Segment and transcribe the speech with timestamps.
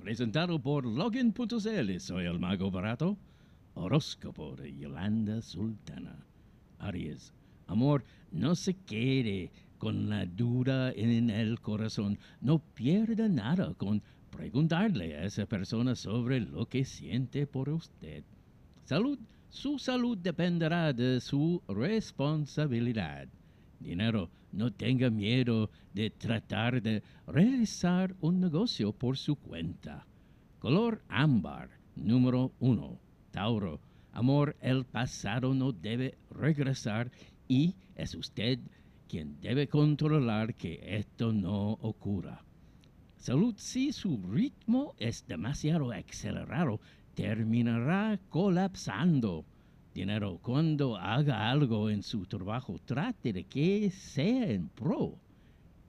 [0.00, 3.18] Presentado por Login.cl, soy el mago barato.
[3.74, 6.16] Horóscopo de Yolanda Sultana.
[6.78, 7.34] Aries,
[7.66, 8.02] amor,
[8.32, 12.18] no se quede con la duda en el corazón.
[12.40, 18.24] No pierda nada con preguntarle a esa persona sobre lo que siente por usted.
[18.84, 19.18] Salud,
[19.50, 23.28] su salud dependerá de su responsabilidad.
[23.78, 30.06] Dinero, no tenga miedo de tratar de realizar un negocio por su cuenta.
[30.58, 32.98] Color ámbar, número uno.
[33.30, 33.80] Tauro,
[34.12, 37.10] amor, el pasado no debe regresar
[37.48, 38.58] y es usted
[39.08, 42.44] quien debe controlar que esto no ocurra.
[43.16, 46.80] Salud, si su ritmo es demasiado acelerado,
[47.14, 49.44] terminará colapsando.
[49.94, 55.18] Dinero, cuando haga algo en su trabajo, trate de que sea en pro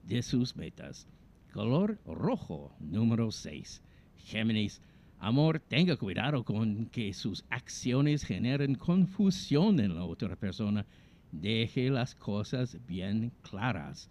[0.02, 1.06] de sus metas.
[1.52, 3.80] Color rojo, número 6.
[4.16, 4.82] Géminis,
[5.20, 10.84] amor, tenga cuidado con que sus acciones generen confusión en la otra persona.
[11.30, 14.10] Deje las cosas bien claras.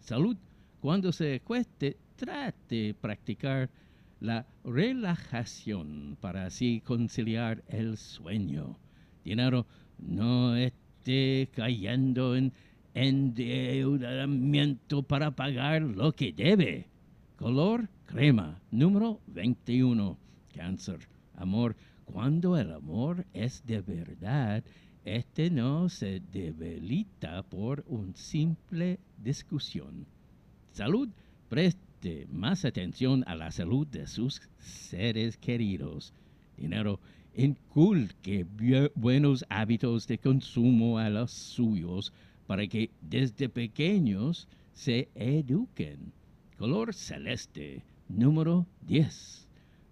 [0.00, 0.38] Salud,
[0.80, 3.68] cuando se cueste, trate de practicar
[4.18, 8.78] la relajación para así conciliar el sueño.
[9.26, 9.66] Dinero,
[9.98, 12.52] no esté cayendo en
[12.94, 16.86] endeudamiento para pagar lo que debe.
[17.34, 20.16] Color crema, número 21.
[20.54, 21.00] Cáncer,
[21.34, 21.74] amor.
[22.04, 24.62] Cuando el amor es de verdad,
[25.04, 30.06] este no se debilita por una simple discusión.
[30.70, 31.08] Salud,
[31.48, 36.14] preste más atención a la salud de sus seres queridos.
[36.56, 37.00] Dinero,
[37.36, 38.46] inculque
[38.94, 42.12] buenos hábitos de consumo a los suyos
[42.46, 46.12] para que desde pequeños se eduquen.
[46.58, 49.48] Color celeste, número 10.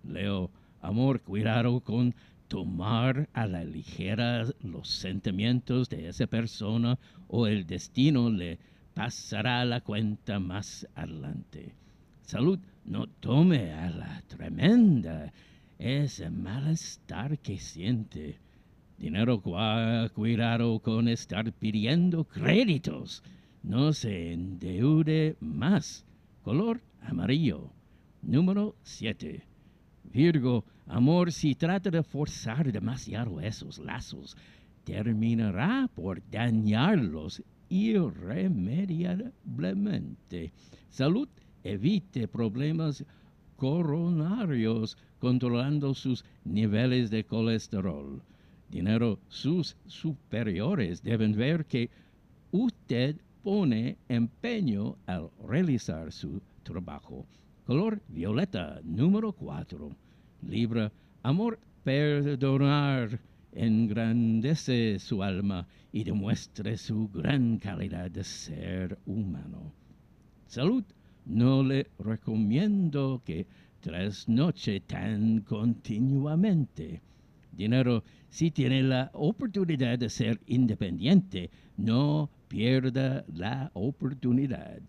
[0.08, 2.14] Leo, amor, cuidado con
[2.48, 6.98] tomar a la ligera los sentimientos de esa persona
[7.28, 8.58] o el destino le
[8.94, 11.74] pasará la cuenta más adelante.
[12.22, 15.32] Salud, no tome a la tremenda
[15.78, 18.38] ese malestar que siente.
[18.98, 23.22] Dinero, cuidado con estar pidiendo créditos.
[23.62, 26.04] No se endeude más.
[26.42, 27.70] Color amarillo.
[28.22, 29.42] Número 7.
[30.04, 34.36] Virgo, amor, si trata de forzar demasiado esos lazos,
[34.84, 40.52] terminará por dañarlos irremediablemente.
[40.88, 41.28] Salud,
[41.64, 43.04] evite problemas
[43.56, 48.22] coronarios controlando sus niveles de colesterol.
[48.70, 51.90] Dinero, sus superiores deben ver que
[52.50, 57.26] usted pone empeño al realizar su trabajo.
[57.66, 59.90] Color violeta, número 4.
[60.42, 63.20] Libra, amor, perdonar
[63.52, 69.72] engrandece su alma y demuestre su gran calidad de ser humano.
[70.46, 70.84] Salud,
[71.26, 73.46] no le recomiendo que
[73.80, 77.02] trasnoche tan continuamente.
[77.52, 84.80] Dinero, si tiene la oportunidad de ser independiente, no pierda la oportunidad.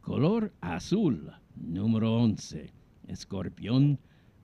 [0.00, 2.70] Color azul, número 11.
[3.08, 3.98] Escorpión,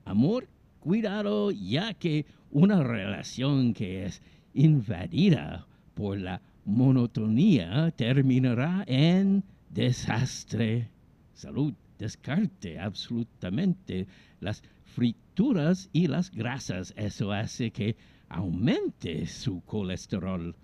[0.05, 0.47] amor,
[0.79, 4.21] cuidado, ya que una relación que es
[4.53, 10.89] invadida por la monotonía terminará en desastre.
[11.33, 14.07] Salud, descarte absolutamente
[14.39, 16.93] las frituras y las grasas.
[16.95, 17.95] Eso hace que
[18.29, 20.55] aumente su colesterol.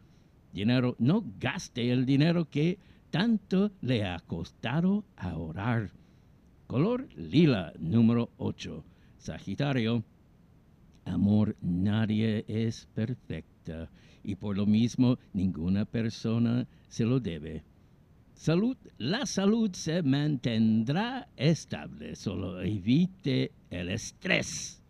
[0.53, 2.79] Dinero, no gaste el dinero que
[3.09, 5.91] tanto le ha costado ahorrar.
[6.67, 8.83] Color lila número 8.
[9.17, 10.03] Sagitario,
[11.05, 13.89] amor, nadie es perfecta
[14.23, 17.63] y por lo mismo ninguna persona se lo debe.
[18.39, 24.81] Salud, la salud se mantendrá estable, solo evite el estrés.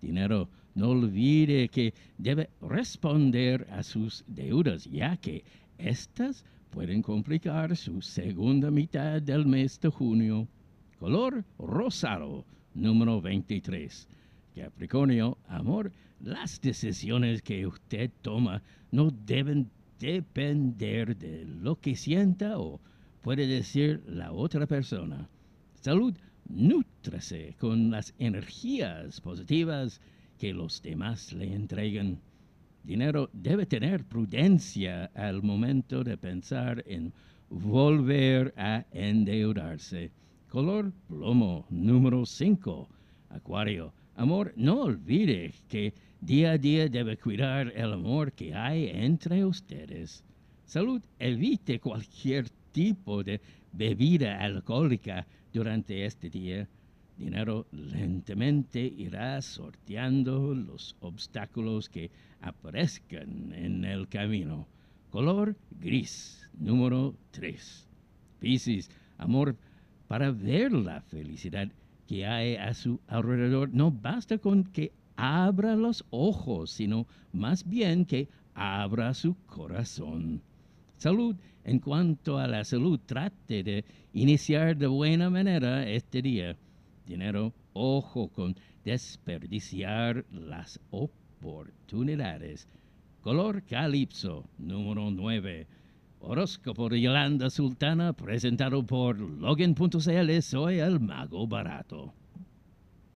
[0.00, 5.44] Dinero, no olvide que debe responder a sus deudas, ya que
[5.76, 10.48] éstas pueden complicar su segunda mitad del mes de junio.
[10.98, 14.08] Color rosado, número 23.
[14.56, 22.80] Capricornio, amor, las decisiones que usted toma no deben depender de lo que sienta o
[23.24, 25.26] puede decir la otra persona.
[25.80, 26.14] Salud,
[26.46, 29.98] nútrese con las energías positivas
[30.38, 32.20] que los demás le entregan.
[32.82, 37.14] Dinero debe tener prudencia al momento de pensar en
[37.48, 40.10] volver a endeudarse.
[40.50, 42.88] Color plomo número 5.
[43.30, 49.46] Acuario, amor, no olvide que día a día debe cuidar el amor que hay entre
[49.46, 50.22] ustedes.
[50.66, 53.40] Salud, evite cualquier tipo de
[53.72, 56.68] bebida alcohólica durante este día.
[57.16, 62.10] Dinero lentamente irá sorteando los obstáculos que
[62.40, 64.66] aparezcan en el camino.
[65.10, 67.88] Color gris, número 3.
[68.40, 69.56] Piscis, amor,
[70.08, 71.70] para ver la felicidad
[72.08, 78.04] que hay a su alrededor, no basta con que abra los ojos, sino más bien
[78.04, 80.42] que abra su corazón.
[80.96, 86.56] Salud, en cuanto a la salud, trate de iniciar de buena manera este día.
[87.06, 92.68] Dinero, ojo con desperdiciar las oportunidades.
[93.22, 95.66] Color Calipso, número 9.
[96.20, 100.42] Horóscopo de Yolanda Sultana, presentado por Logan.cl.
[100.42, 102.12] Soy el mago barato.